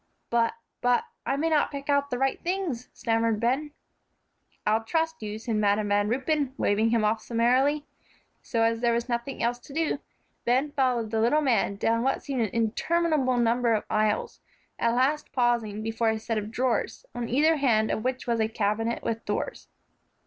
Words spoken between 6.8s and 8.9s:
him off summarily. So as